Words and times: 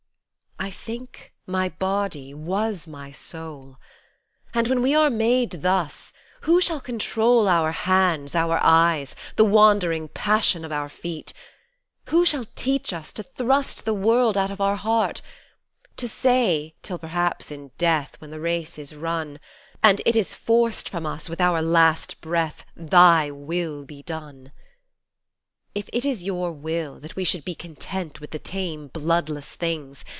I 0.63 0.69
think 0.69 1.33
my 1.47 1.69
body 1.69 2.35
was 2.35 2.85
my 2.85 3.09
soul, 3.09 3.77
And 4.53 4.67
when 4.67 4.83
we 4.83 4.93
are 4.93 5.09
made 5.09 5.63
thus 5.63 6.13
Who 6.41 6.61
shall 6.61 6.79
control 6.79 7.47
Our 7.47 7.71
hands, 7.71 8.35
our 8.35 8.59
eyes, 8.61 9.15
the 9.37 9.43
wandering 9.43 10.07
passion 10.07 10.63
of 10.63 10.71
our 10.71 10.87
feet, 10.87 11.33
Who 12.09 12.27
shall 12.27 12.45
teach 12.55 12.93
us 12.93 13.11
To 13.13 13.23
thrust 13.23 13.85
the 13.85 13.93
world 13.95 14.37
out 14.37 14.51
of 14.51 14.61
our 14.61 14.75
heart; 14.75 15.23
to 15.97 16.07
say, 16.07 16.75
till 16.83 16.99
perhaps 16.99 17.49
in 17.49 17.71
death, 17.79 18.17
When 18.21 18.29
the 18.29 18.39
race 18.39 18.77
is 18.77 18.93
run, 18.93 19.39
And 19.81 19.99
it 20.05 20.15
is 20.15 20.35
forced 20.35 20.87
from 20.89 21.07
us 21.07 21.27
with 21.27 21.41
our 21.41 21.63
last 21.63 22.21
breath" 22.21 22.65
Thy 22.75 23.31
will 23.31 23.83
be 23.83 24.03
done"? 24.03 24.51
If 25.73 25.89
it 25.91 26.05
is 26.05 26.21
Your 26.21 26.51
will 26.51 26.99
that 26.99 27.15
we 27.15 27.23
should 27.23 27.43
be 27.43 27.55
content 27.55 28.21
with 28.21 28.29
the 28.29 28.37
tame, 28.37 28.89
bloodless 28.89 29.55
things. 29.55 30.05